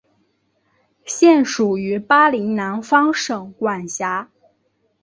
[1.05, 4.31] 现属于巴林南方省管辖。